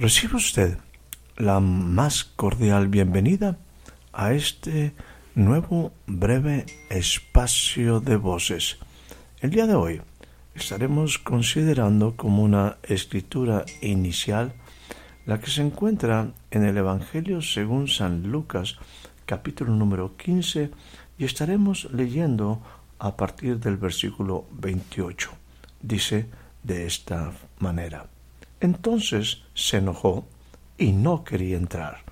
[0.00, 0.78] Recibe usted
[1.36, 3.58] la más cordial bienvenida
[4.14, 4.94] a este
[5.34, 8.78] nuevo breve espacio de voces.
[9.42, 10.00] El día de hoy
[10.54, 14.54] estaremos considerando como una escritura inicial
[15.26, 18.78] la que se encuentra en el Evangelio según San Lucas
[19.26, 20.70] capítulo número 15
[21.18, 22.62] y estaremos leyendo
[22.98, 25.30] a partir del versículo 28.
[25.82, 26.24] Dice
[26.62, 28.06] de esta manera.
[28.60, 30.26] Entonces se enojó
[30.76, 32.02] y no quería entrar.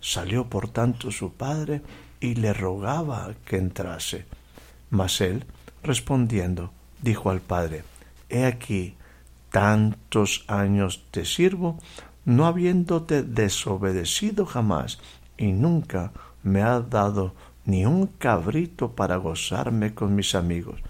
[0.00, 1.82] Salió por tanto su padre
[2.20, 4.26] y le rogaba que entrase.
[4.90, 5.44] Mas él,
[5.82, 7.84] respondiendo, dijo al padre,
[8.28, 8.94] He aquí,
[9.50, 11.78] tantos años te sirvo,
[12.24, 14.98] no habiéndote desobedecido jamás,
[15.36, 20.80] y nunca me has dado ni un cabrito para gozarme con mis amigos.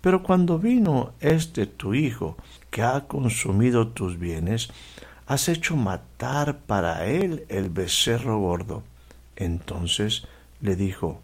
[0.00, 2.36] Pero cuando vino este tu hijo,
[2.70, 4.70] que ha consumido tus bienes,
[5.26, 8.82] has hecho matar para él el becerro gordo.
[9.36, 10.26] Entonces
[10.60, 11.20] le dijo,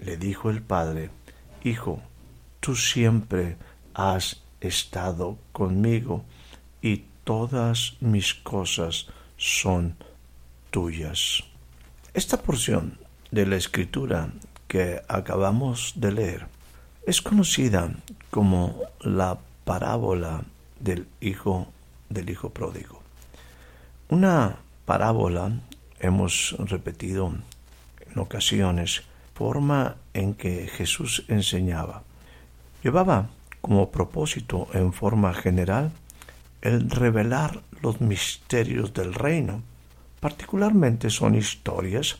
[0.00, 1.10] le dijo el padre,
[1.64, 2.00] Hijo,
[2.60, 3.56] tú siempre
[3.94, 6.24] has estado conmigo
[6.80, 9.96] y todas mis cosas son
[10.70, 11.42] tuyas.
[12.14, 12.98] Esta porción
[13.30, 14.30] de la escritura
[14.68, 16.57] que acabamos de leer
[17.08, 17.90] es conocida
[18.30, 20.42] como la parábola
[20.78, 21.66] del hijo
[22.10, 23.00] del hijo pródigo.
[24.10, 25.52] Una parábola
[26.00, 27.32] hemos repetido
[28.10, 32.02] en ocasiones forma en que Jesús enseñaba.
[32.82, 33.30] Llevaba
[33.62, 35.90] como propósito en forma general
[36.60, 39.62] el revelar los misterios del reino.
[40.20, 42.18] Particularmente son historias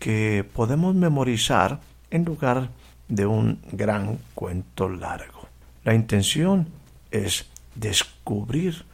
[0.00, 1.78] que podemos memorizar
[2.10, 2.70] en lugar
[3.08, 5.48] de un gran cuento largo.
[5.84, 6.68] La intención
[7.10, 8.84] es descubrir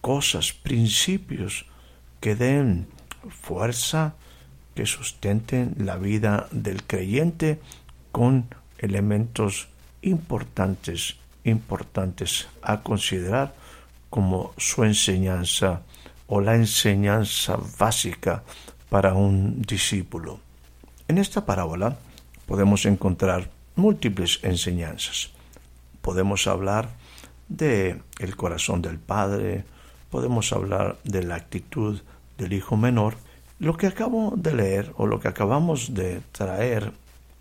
[0.00, 1.66] cosas, principios
[2.20, 2.86] que den
[3.28, 4.14] fuerza,
[4.74, 7.60] que sustenten la vida del creyente
[8.12, 8.46] con
[8.78, 9.68] elementos
[10.02, 13.54] importantes, importantes a considerar
[14.08, 15.82] como su enseñanza
[16.26, 18.42] o la enseñanza básica
[18.88, 20.40] para un discípulo.
[21.08, 21.96] En esta parábola
[22.46, 25.30] podemos encontrar múltiples enseñanzas.
[26.02, 26.90] Podemos hablar
[27.48, 29.64] de el corazón del padre,
[30.10, 32.00] podemos hablar de la actitud
[32.38, 33.16] del hijo menor.
[33.58, 36.92] Lo que acabo de leer o lo que acabamos de traer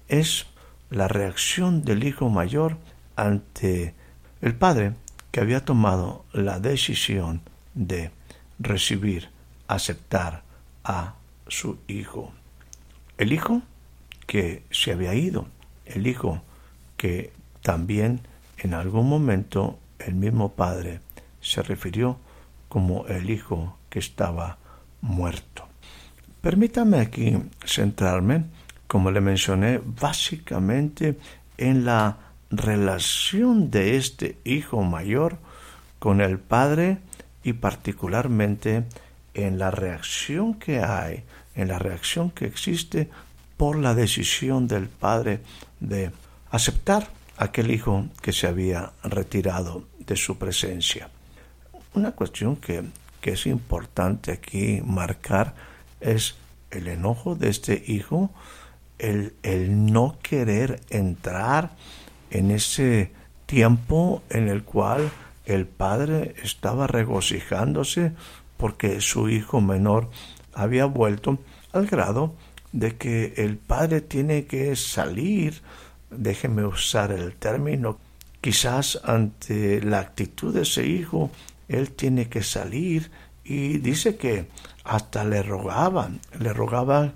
[0.08, 0.48] es
[0.90, 2.78] la reacción del hijo mayor
[3.16, 3.94] ante
[4.42, 4.94] el padre
[5.32, 7.42] que había tomado la decisión
[7.76, 8.12] de
[8.58, 9.30] recibir,
[9.68, 10.44] aceptar
[10.84, 11.14] a
[11.48, 12.34] su hijo.
[13.18, 13.62] El hijo
[14.26, 15.48] que se había ido,
[15.90, 16.42] el hijo
[16.98, 18.22] que también
[18.58, 21.02] en algún momento el mismo padre
[21.42, 22.18] se refirió
[22.68, 24.58] como el hijo que estaba
[25.02, 25.68] muerto.
[26.42, 28.46] Permítame aquí centrarme,
[28.88, 31.18] como le mencioné, básicamente
[31.58, 32.18] en la
[32.50, 35.38] relación de este hijo mayor
[36.00, 37.00] con el padre
[37.44, 38.86] y particularmente
[39.34, 41.24] en la reacción que hay,
[41.56, 43.10] en la reacción que existe
[43.58, 45.42] por la decisión del padre
[45.80, 46.12] de
[46.52, 51.10] aceptar aquel hijo que se había retirado de su presencia.
[51.94, 52.84] Una cuestión que,
[53.22, 55.56] que es importante aquí marcar
[56.02, 56.36] es
[56.72, 58.32] el enojo de este hijo,
[58.98, 61.72] el, el no querer entrar
[62.30, 63.12] en ese
[63.46, 65.10] tiempo en el cual
[65.46, 68.12] el padre estaba regocijándose
[68.58, 70.10] porque su hijo menor
[70.54, 71.40] había vuelto
[71.72, 72.36] al grado
[72.72, 75.62] de que el padre tiene que salir,
[76.10, 78.00] déjeme usar el término,
[78.42, 81.32] quizás ante la actitud de ese hijo,
[81.68, 83.12] él tiene que salir
[83.44, 84.48] y dice que
[84.84, 87.14] hasta le rogaban, le rogaban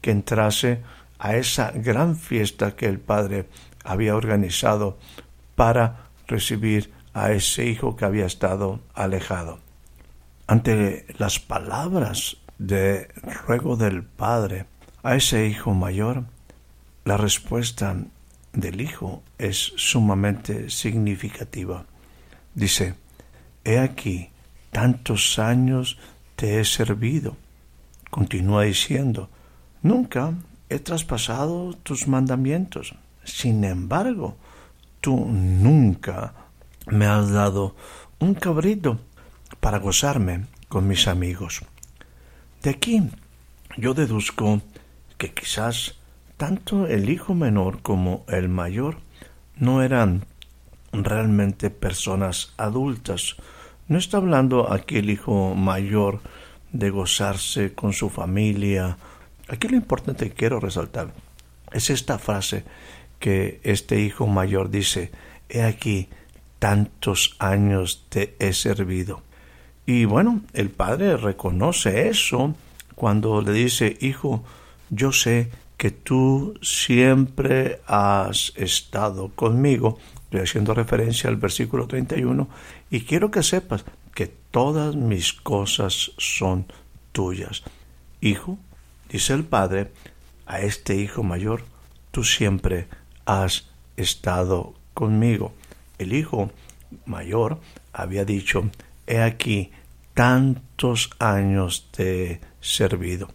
[0.00, 0.82] que entrase
[1.18, 3.46] a esa gran fiesta que el padre
[3.84, 4.98] había organizado
[5.54, 9.58] para recibir a ese hijo que había estado alejado.
[10.46, 13.08] Ante las palabras de
[13.46, 14.66] ruego del padre,
[15.02, 16.24] a ese hijo mayor,
[17.04, 17.96] la respuesta
[18.52, 21.86] del hijo es sumamente significativa.
[22.54, 22.94] Dice,
[23.64, 24.30] He aquí,
[24.72, 25.98] tantos años
[26.36, 27.36] te he servido.
[28.10, 29.30] Continúa diciendo,
[29.82, 30.34] Nunca
[30.68, 32.94] he traspasado tus mandamientos.
[33.24, 34.36] Sin embargo,
[35.00, 36.34] tú nunca
[36.86, 37.76] me has dado
[38.18, 38.98] un cabrito
[39.60, 41.62] para gozarme con mis amigos.
[42.62, 43.08] De aquí
[43.76, 44.60] yo deduzco
[45.18, 45.96] que quizás
[46.36, 48.98] tanto el hijo menor como el mayor
[49.56, 50.24] no eran
[50.92, 53.36] realmente personas adultas.
[53.88, 56.20] No está hablando aquí el hijo mayor
[56.72, 58.96] de gozarse con su familia.
[59.48, 61.12] Aquí lo importante que quiero resaltar
[61.72, 62.64] es esta frase
[63.18, 65.10] que este hijo mayor dice,
[65.48, 66.08] he aquí,
[66.58, 69.22] tantos años te he servido.
[69.86, 72.54] Y bueno, el padre reconoce eso
[72.94, 74.44] cuando le dice, hijo,
[74.90, 79.98] yo sé que tú siempre has estado conmigo.
[80.24, 82.48] Estoy haciendo referencia al versículo 31
[82.90, 86.66] y quiero que sepas que todas mis cosas son
[87.12, 87.62] tuyas.
[88.20, 88.58] Hijo,
[89.08, 89.92] dice el padre
[90.46, 91.62] a este hijo mayor,
[92.10, 92.88] tú siempre
[93.24, 95.52] has estado conmigo.
[95.98, 96.50] El hijo
[97.06, 97.60] mayor
[97.92, 98.68] había dicho,
[99.06, 99.70] he aquí,
[100.14, 103.28] tantos años te he servido.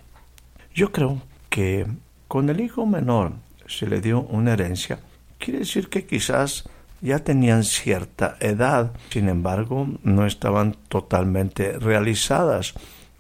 [0.74, 1.22] Yo creo
[1.54, 1.86] que
[2.28, 3.34] con el hijo menor
[3.68, 4.98] se le dio una herencia,
[5.38, 6.68] quiere decir que quizás
[7.00, 12.74] ya tenían cierta edad, sin embargo no estaban totalmente realizadas.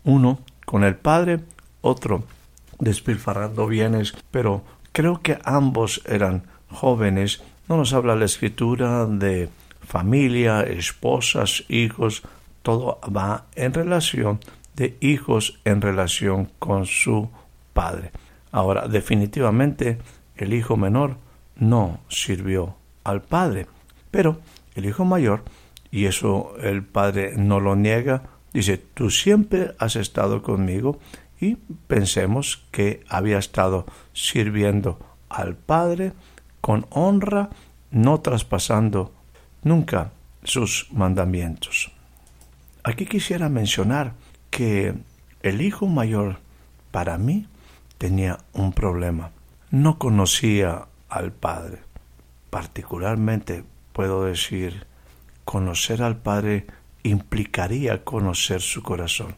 [0.04, 1.42] Uno con el padre,
[1.82, 2.24] otro
[2.80, 4.64] despilfarrando bienes, pero
[4.94, 6.42] creo que ambos eran
[6.72, 7.44] jóvenes.
[7.70, 9.50] No nos habla la escritura de
[9.88, 12.24] familia, esposas, hijos,
[12.64, 14.40] todo va en relación
[14.76, 17.30] de hijos en relación con su
[17.74, 18.10] padre.
[18.54, 19.98] Ahora, definitivamente
[20.36, 21.18] el hijo menor
[21.56, 23.66] no sirvió al padre,
[24.12, 24.38] pero
[24.76, 25.44] el hijo mayor,
[25.90, 28.22] y eso el padre no lo niega,
[28.54, 31.00] dice, tú siempre has estado conmigo
[31.42, 31.56] y
[31.88, 36.14] pensemos que había estado sirviendo al padre
[36.62, 37.50] con honra,
[37.90, 39.14] no traspasando
[39.64, 40.12] nunca
[40.44, 41.92] sus mandamientos.
[42.84, 44.14] Aquí quisiera mencionar
[44.52, 44.94] que
[45.42, 46.38] el hijo mayor
[46.92, 47.48] para mí
[47.98, 49.32] tenía un problema.
[49.72, 51.80] No conocía al padre.
[52.50, 53.64] Particularmente
[53.94, 54.86] puedo decir,
[55.46, 56.68] conocer al padre
[57.04, 59.36] implicaría conocer su corazón.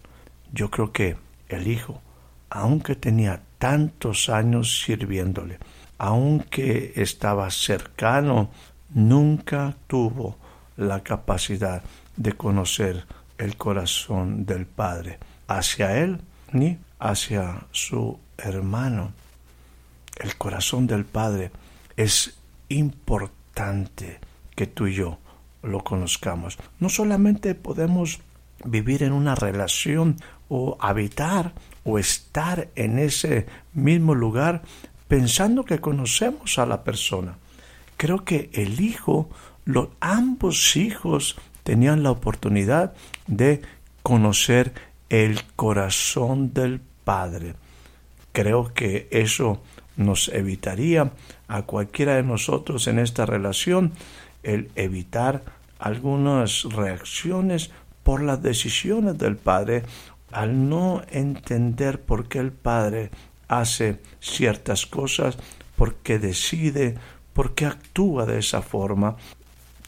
[0.51, 1.17] Yo creo que
[1.49, 2.01] el hijo,
[2.49, 5.59] aunque tenía tantos años sirviéndole,
[5.97, 8.49] aunque estaba cercano,
[8.93, 10.37] nunca tuvo
[10.77, 11.83] la capacidad
[12.15, 13.05] de conocer
[13.37, 19.13] el corazón del Padre hacia él ni hacia su hermano.
[20.17, 21.51] El corazón del Padre
[21.97, 22.37] es
[22.69, 24.19] importante
[24.55, 25.17] que tú y yo
[25.61, 26.57] lo conozcamos.
[26.79, 28.19] No solamente podemos
[28.63, 31.53] vivir en una relación o habitar
[31.83, 34.61] o estar en ese mismo lugar
[35.07, 37.37] pensando que conocemos a la persona.
[37.97, 39.29] Creo que el hijo,
[39.65, 42.93] los ambos hijos tenían la oportunidad
[43.27, 43.61] de
[44.03, 44.73] conocer
[45.09, 47.55] el corazón del Padre.
[48.31, 49.61] Creo que eso
[49.97, 51.11] nos evitaría
[51.47, 53.93] a cualquiera de nosotros en esta relación
[54.43, 55.43] el evitar
[55.79, 57.71] algunas reacciones
[58.03, 59.83] por las decisiones del Padre
[60.31, 63.09] al no entender por qué el Padre
[63.47, 65.37] hace ciertas cosas,
[65.75, 66.95] por qué decide,
[67.33, 69.15] por qué actúa de esa forma.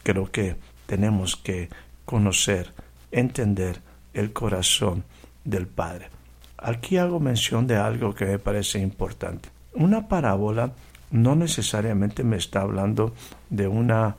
[0.02, 0.56] Creo que
[0.86, 1.68] tenemos que
[2.04, 2.72] conocer,
[3.10, 3.80] entender
[4.18, 5.04] el corazón
[5.44, 6.08] del Padre.
[6.58, 9.48] Aquí hago mención de algo que me parece importante.
[9.74, 10.72] Una parábola
[11.10, 13.14] no necesariamente me está hablando
[13.48, 14.16] de una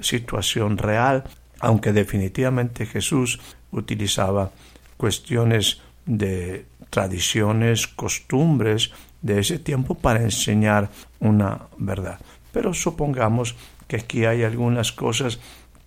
[0.00, 1.24] situación real,
[1.58, 3.40] aunque definitivamente Jesús
[3.72, 4.50] utilizaba
[4.96, 12.18] cuestiones de tradiciones, costumbres de ese tiempo para enseñar una verdad.
[12.52, 15.38] Pero supongamos que aquí hay algunas cosas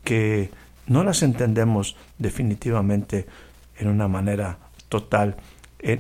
[0.03, 0.49] que
[0.87, 3.25] no las entendemos definitivamente
[3.77, 5.37] en una manera total,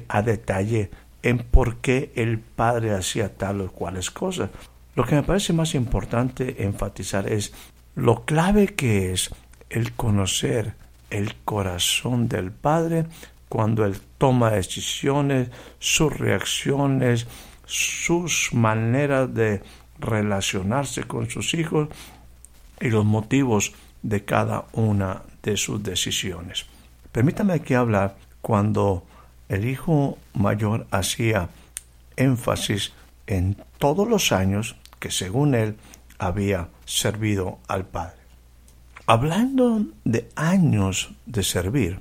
[0.07, 0.91] a detalle,
[1.23, 4.49] en por qué el Padre hacía tal o cuales cosas.
[4.95, 7.53] Lo que me parece más importante enfatizar es
[7.95, 9.31] lo clave que es
[9.69, 10.75] el conocer
[11.09, 13.05] el corazón del Padre
[13.49, 15.49] cuando Él toma decisiones,
[15.79, 17.27] sus reacciones,
[17.65, 19.61] sus maneras de
[19.99, 21.89] relacionarse con sus hijos
[22.81, 26.65] y los motivos de cada una de sus decisiones.
[27.13, 29.05] Permítame aquí hablar cuando
[29.47, 31.49] el hijo mayor hacía
[32.15, 32.91] énfasis
[33.27, 35.77] en todos los años que según él
[36.17, 38.17] había servido al Padre.
[39.05, 41.99] Hablando de años de servir,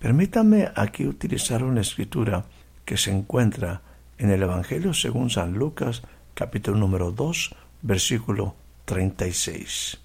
[0.00, 2.44] permítame aquí utilizar una escritura
[2.84, 3.82] que se encuentra
[4.18, 6.02] en el Evangelio según San Lucas,
[6.34, 9.98] capítulo número 2, versículo 36.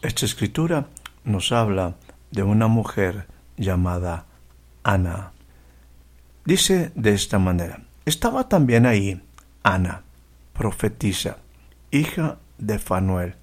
[0.00, 0.86] Esta escritura
[1.24, 1.96] nos habla
[2.30, 4.26] de una mujer llamada
[4.82, 5.32] Ana.
[6.44, 9.22] Dice de esta manera, estaba también ahí
[9.62, 10.02] Ana,
[10.52, 11.38] profetisa,
[11.90, 13.36] hija de Fanuel,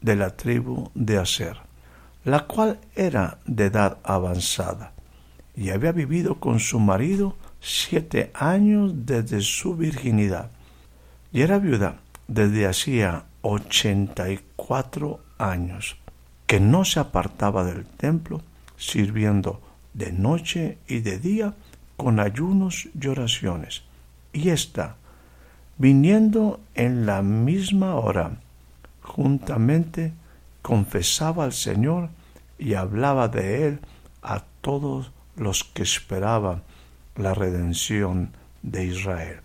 [0.00, 1.58] de la tribu de Aser,
[2.24, 4.92] la cual era de edad avanzada,
[5.56, 10.50] y había vivido con su marido siete años desde su virginidad,
[11.32, 11.96] y era viuda
[12.28, 15.96] desde hacía ochenta y cuatro años,
[16.46, 18.42] que no se apartaba del templo,
[18.82, 19.60] sirviendo
[19.94, 21.54] de noche y de día
[21.96, 23.82] con ayunos y oraciones.
[24.32, 24.96] Y ésta,
[25.78, 28.40] viniendo en la misma hora,
[29.02, 30.12] juntamente
[30.62, 32.10] confesaba al Señor
[32.58, 33.80] y hablaba de él
[34.22, 36.62] a todos los que esperaban
[37.16, 39.40] la redención de Israel.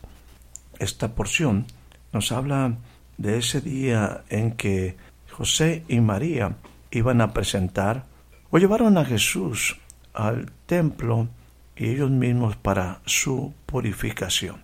[0.79, 1.65] Esta porción
[2.11, 2.77] nos habla
[3.17, 4.97] de ese día en que
[5.31, 6.55] José y María
[6.89, 8.05] iban a presentar
[8.49, 9.77] o llevaron a Jesús
[10.13, 11.27] al templo
[11.75, 14.63] y ellos mismos para su purificación.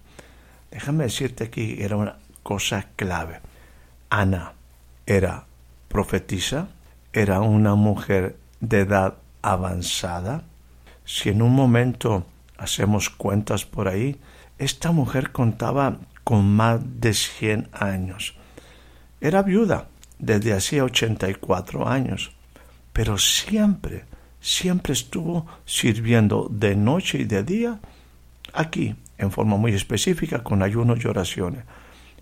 [0.72, 3.40] Déjame decirte aquí, era una cosa clave.
[4.10, 4.54] Ana
[5.06, 5.46] era
[5.88, 6.70] profetisa,
[7.12, 10.44] era una mujer de edad avanzada.
[11.06, 12.26] Si en un momento
[12.58, 14.20] hacemos cuentas por ahí,
[14.58, 18.36] esta mujer contaba con más de 100 años.
[19.22, 19.88] Era viuda
[20.20, 22.32] desde hacía 84 años,
[22.94, 24.06] pero siempre,
[24.40, 27.80] siempre estuvo sirviendo de noche y de día
[28.54, 31.64] aquí en forma muy específica con ayunos y oraciones.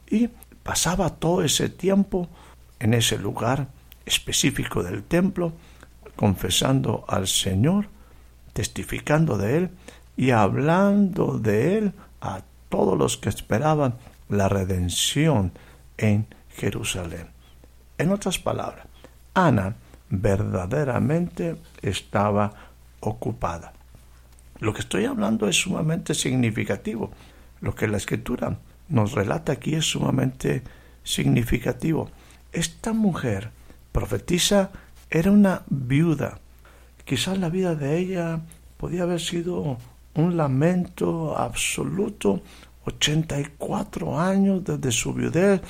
[0.10, 0.30] Y
[0.64, 2.30] pasaba todo ese tiempo
[2.80, 3.68] en ese lugar
[4.06, 5.54] específico del templo,
[6.16, 7.88] confesando al Señor,
[8.54, 9.70] testificando de Él
[10.18, 13.96] y hablando de Él a todos los que esperaban
[14.30, 15.52] la redención
[15.98, 17.28] en Jerusalén.
[17.98, 18.88] En otras palabras,
[19.34, 19.76] Ana
[20.12, 22.54] verdaderamente estaba
[23.00, 23.74] ocupada.
[24.60, 27.12] Lo que estoy hablando es sumamente significativo.
[27.62, 30.62] Lo que la escritura nos relata aquí es sumamente
[31.04, 32.12] significativo.
[32.52, 33.50] Esta mujer
[33.92, 34.70] profetisa
[35.10, 36.40] era una viuda.
[37.06, 38.42] Quizás la vida de ella
[38.78, 39.78] podía haber sido
[40.14, 42.44] un lamento absoluto.
[42.86, 45.62] 84 años desde su viudez,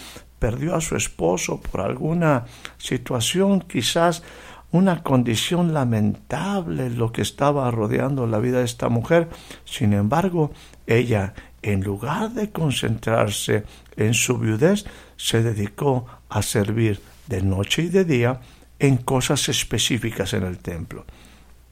[0.42, 2.46] perdió a su esposo por alguna
[2.80, 4.24] situación, quizás
[4.72, 9.30] una condición lamentable lo que estaba rodeando la vida de esta mujer.
[9.66, 10.52] Sin embargo,
[10.88, 17.90] ella, en lugar de concentrarse en su viudez, se dedicó a servir de noche y
[17.90, 18.42] de día
[18.80, 21.06] en cosas específicas en el templo.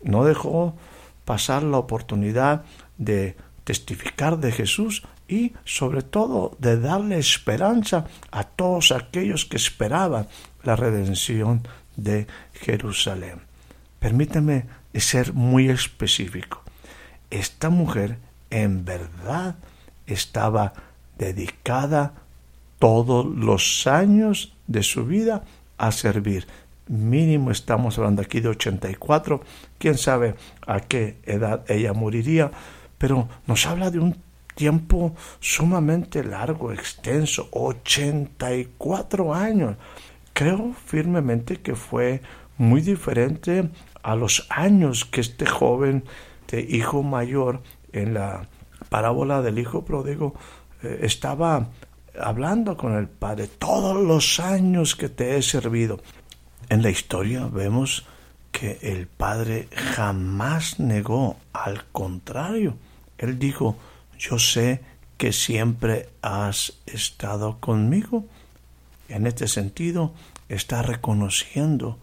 [0.04, 0.76] No dejó
[1.26, 2.66] pasar la oportunidad
[3.00, 10.28] de testificar de Jesús y sobre todo de darle esperanza a todos aquellos que esperaban
[10.64, 13.42] la redención de Jerusalén.
[14.00, 16.64] Permíteme ser muy específico.
[17.30, 18.18] Esta mujer
[18.50, 19.56] en verdad
[20.08, 20.74] estaba
[21.18, 22.14] dedicada
[22.80, 25.44] todos los años de su vida
[25.78, 26.48] a servir.
[26.88, 29.44] Mínimo estamos hablando aquí de 84,
[29.78, 30.34] quién sabe
[30.66, 32.50] a qué edad ella moriría,
[32.98, 34.18] pero nos habla de un
[34.60, 39.78] tiempo sumamente largo, extenso, 84 años
[40.34, 42.22] creo firmemente que fue
[42.58, 43.70] muy diferente
[44.04, 46.04] a los años que este joven
[46.52, 47.62] de hijo mayor
[47.94, 48.50] en la
[48.90, 50.34] parábola del hijo pródigo
[50.84, 51.70] eh, estaba
[52.20, 56.02] hablando con el padre todos los años que te he servido.
[56.68, 58.06] En la historia vemos
[58.52, 62.76] que el padre jamás negó, al contrario,
[63.18, 63.78] él dijo,
[64.20, 64.82] yo sé
[65.18, 68.26] que siempre has estado conmigo
[69.08, 70.14] en este sentido,
[70.50, 71.98] está reconociendo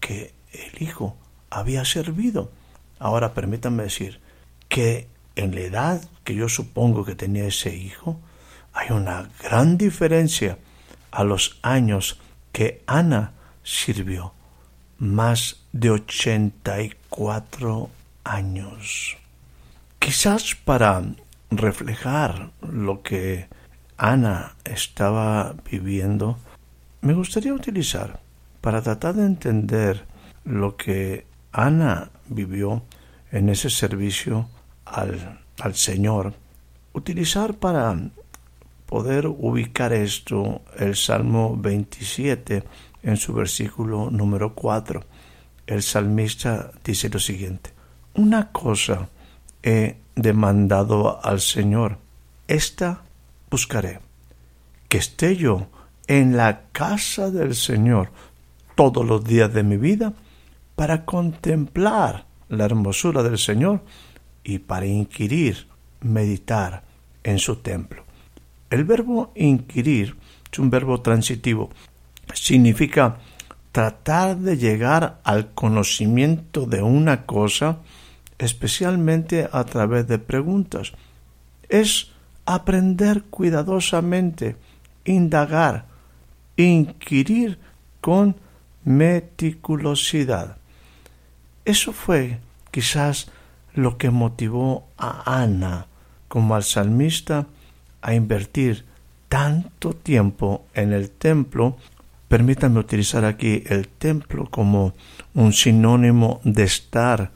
[0.00, 1.16] que el Hijo
[1.48, 2.50] había servido.
[2.98, 4.20] Ahora permítanme decir
[4.68, 8.18] que en la edad que yo supongo que tenía ese hijo,
[8.72, 10.58] hay una gran diferencia
[11.10, 12.20] a los años
[12.52, 13.32] que Ana
[13.62, 14.32] sirvió,
[14.98, 17.90] más de 84
[18.24, 19.16] años.
[19.98, 21.02] Quizás para
[21.50, 23.48] reflejar lo que
[23.96, 26.38] Ana estaba viviendo,
[27.00, 28.20] me gustaría utilizar
[28.60, 30.04] para tratar de entender
[30.44, 32.82] lo que Ana vivió
[33.30, 34.48] en ese servicio
[34.84, 36.34] al, al Señor,
[36.92, 37.96] utilizar para
[38.86, 42.64] poder ubicar esto, el Salmo 27,
[43.02, 45.02] en su versículo número 4,
[45.66, 47.70] el salmista dice lo siguiente,
[48.14, 49.08] una cosa
[49.62, 51.98] he demandado al Señor,
[52.48, 53.02] esta
[53.50, 54.00] buscaré,
[54.88, 55.66] que esté yo
[56.06, 58.10] en la casa del Señor
[58.74, 60.12] todos los días de mi vida
[60.76, 63.82] para contemplar la hermosura del Señor
[64.42, 65.68] y para inquirir,
[66.00, 66.84] meditar
[67.22, 68.04] en su templo.
[68.70, 70.16] El verbo inquirir
[70.52, 71.70] es un verbo transitivo.
[72.34, 73.18] Significa
[73.72, 77.78] tratar de llegar al conocimiento de una cosa,
[78.38, 80.92] especialmente a través de preguntas.
[81.68, 82.10] Es
[82.46, 84.56] aprender cuidadosamente,
[85.04, 85.86] indagar,
[86.56, 87.58] inquirir
[88.00, 88.36] con
[88.84, 90.56] meticulosidad.
[91.64, 93.28] Eso fue quizás
[93.72, 95.86] lo que motivó a Ana
[96.28, 97.46] como al salmista
[98.02, 98.84] a invertir
[99.28, 101.76] tanto tiempo en el templo.
[102.28, 104.92] Permítanme utilizar aquí el templo como
[105.34, 107.30] un sinónimo de estar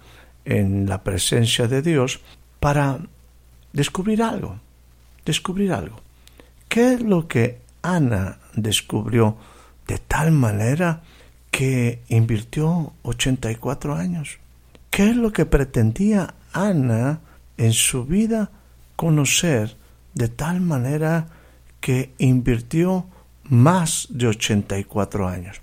[0.44, 2.20] en la presencia de Dios
[2.60, 2.98] para
[3.72, 4.58] descubrir algo,
[5.24, 6.00] descubrir algo.
[6.68, 9.36] ¿Qué es lo que Ana descubrió
[9.86, 11.02] de tal manera
[11.50, 14.38] que invirtió 84 años?
[14.90, 17.20] ¿Qué es lo que pretendía Ana
[17.56, 18.50] en su vida
[18.96, 19.76] conocer
[20.14, 21.28] de tal manera
[21.80, 23.06] que invirtió
[23.44, 25.60] más de 84 años?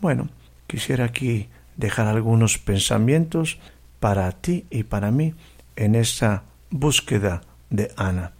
[0.00, 0.28] Bueno,
[0.66, 3.58] quisiera aquí dejar algunos pensamientos
[4.00, 5.34] para ti y para mí
[5.76, 8.32] en esa búsqueda de Ana.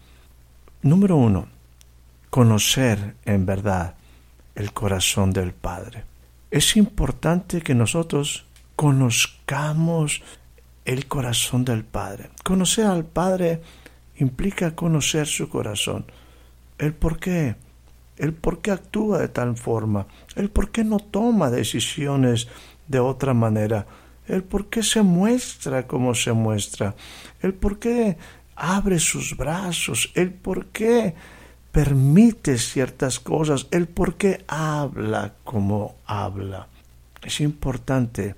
[0.83, 1.49] Número uno,
[2.31, 3.95] conocer en verdad
[4.55, 6.05] el corazón del Padre.
[6.51, 10.23] Es importante que nosotros conozcamos
[10.85, 12.31] el corazón del Padre.
[12.43, 13.61] Conocer al Padre
[14.17, 16.07] implica conocer su corazón,
[16.79, 17.57] el por qué,
[18.17, 22.49] el por qué actúa de tal forma, el por qué no toma decisiones
[22.87, 23.87] de otra manera,
[24.29, 26.95] el por qué se muestra como se muestra,
[27.41, 28.17] el por qué
[28.57, 31.15] abre sus brazos, el por qué
[31.73, 36.67] permite ciertas cosas, el por qué habla como habla.
[37.23, 38.35] Es importante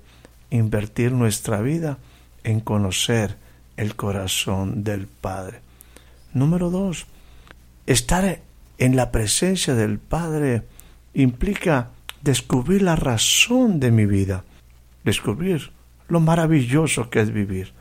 [0.49, 1.97] invertir nuestra vida
[2.43, 3.37] en conocer
[3.77, 5.61] el corazón del Padre.
[6.33, 7.07] Número dos,
[7.85, 8.41] estar
[8.77, 10.63] en la presencia del Padre
[11.13, 11.89] implica
[12.21, 14.43] descubrir la razón de mi vida,
[15.03, 15.71] descubrir
[16.11, 17.71] lo maravilloso que es vivir.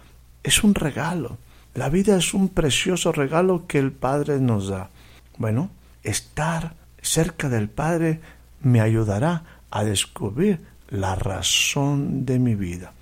[0.45, 1.39] Es un regalo.
[1.75, 4.89] La vida es un precioso regalo que el Padre nos da.
[5.37, 5.71] Bueno,
[6.05, 8.21] estar cerca del Padre
[8.63, 12.93] me ayudará a descubrir la razón de mi vida.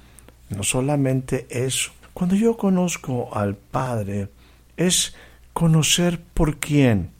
[0.48, 1.90] No solamente eso.
[2.14, 4.30] Cuando yo conozco al Padre,
[4.78, 5.14] es
[5.52, 7.10] conocer por quién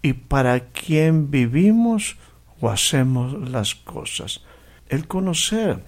[0.00, 2.16] y para quién vivimos
[2.60, 4.42] o hacemos las cosas.
[4.88, 5.82] El conocer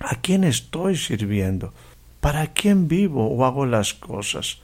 [0.00, 1.72] a quién estoy sirviendo,
[2.20, 4.58] para quién vivo o hago las cosas.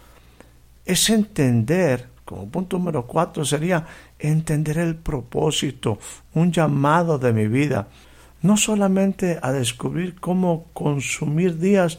[0.84, 3.86] Es entender, como punto número cuatro sería
[4.18, 5.98] entender el propósito,
[6.34, 7.88] un llamado de mi vida,
[8.42, 11.98] no solamente a descubrir cómo consumir días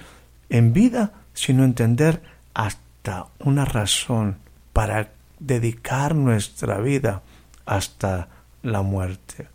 [0.49, 2.21] en vida, sino entender
[2.53, 4.37] hasta una razón
[4.73, 7.21] para dedicar nuestra vida
[7.65, 8.27] hasta
[8.61, 9.52] la muerte.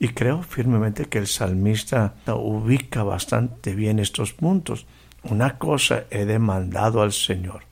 [0.00, 4.86] Y creo firmemente que el salmista ubica bastante bien estos puntos.
[5.22, 7.62] Una cosa he demandado al Señor.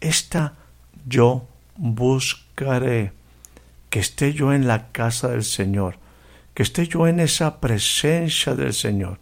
[0.00, 0.54] Esta
[1.06, 3.12] yo buscaré,
[3.90, 5.96] que esté yo en la casa del Señor
[6.54, 9.18] que esté yo en esa presencia del Señor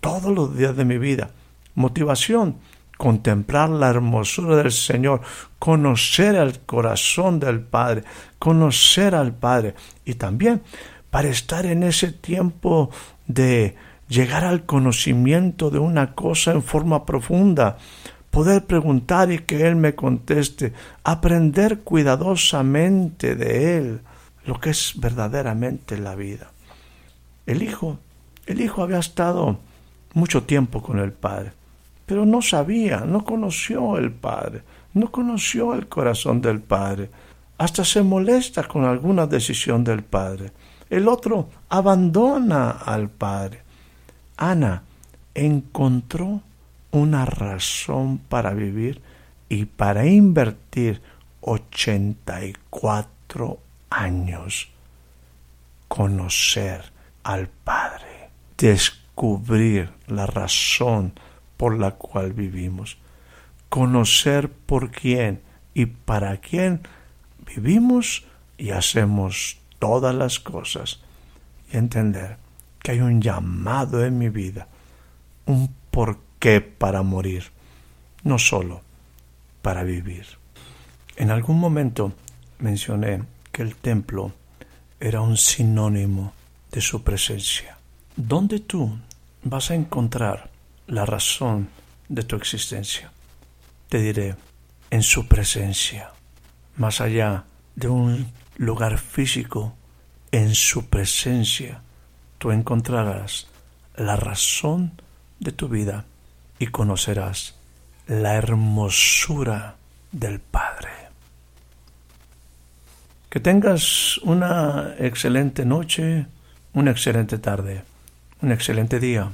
[0.00, 1.30] todos los días de mi vida.
[1.74, 2.56] Motivación,
[2.98, 5.20] contemplar la hermosura del Señor,
[5.58, 8.04] conocer el corazón del Padre,
[8.38, 10.62] conocer al Padre y también
[11.12, 12.88] para estar en ese tiempo
[13.26, 13.76] de
[14.08, 17.76] llegar al conocimiento de una cosa en forma profunda,
[18.30, 20.72] poder preguntar y que Él me conteste,
[21.04, 24.00] aprender cuidadosamente de Él
[24.46, 26.50] lo que es verdaderamente la vida.
[27.44, 27.98] El hijo,
[28.46, 29.58] el hijo había estado
[30.14, 31.52] mucho tiempo con el padre,
[32.06, 34.62] pero no sabía, no conoció el padre,
[34.94, 37.10] no conoció el corazón del padre,
[37.58, 40.52] hasta se molesta con alguna decisión del padre.
[40.92, 43.62] El otro abandona al padre.
[44.36, 44.82] Ana
[45.34, 46.42] encontró
[46.90, 49.00] una razón para vivir
[49.48, 51.00] y para invertir
[51.40, 54.68] 84 años.
[55.88, 58.28] Conocer al Padre,
[58.58, 61.14] descubrir la razón
[61.56, 62.98] por la cual vivimos,
[63.70, 65.40] conocer por quién
[65.72, 66.82] y para quién
[67.46, 68.26] vivimos
[68.58, 71.00] y hacemos todas las cosas
[71.72, 72.36] y entender
[72.78, 74.68] que hay un llamado en mi vida,
[75.46, 77.50] un porqué para morir,
[78.22, 78.80] no solo
[79.60, 80.24] para vivir.
[81.16, 82.12] En algún momento
[82.60, 84.30] mencioné que el templo
[85.00, 86.32] era un sinónimo
[86.70, 87.76] de su presencia.
[88.14, 88.96] ¿Dónde tú
[89.42, 90.48] vas a encontrar
[90.86, 91.70] la razón
[92.08, 93.10] de tu existencia?
[93.88, 94.36] Te diré,
[94.90, 96.12] en su presencia,
[96.76, 99.74] más allá de un lugar físico,
[100.30, 101.82] en su presencia,
[102.38, 103.46] tú encontrarás
[103.96, 104.92] la razón
[105.40, 106.06] de tu vida
[106.58, 107.54] y conocerás
[108.06, 109.76] la hermosura
[110.10, 110.90] del Padre.
[113.28, 116.26] Que tengas una excelente noche,
[116.72, 117.82] una excelente tarde,
[118.40, 119.30] un excelente día.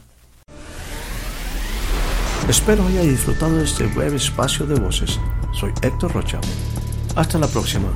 [2.49, 5.21] Espero haya disfrutado de este breve espacio de voces.
[5.53, 6.41] Soy Héctor Rocha.
[7.15, 7.89] Hasta la próxima.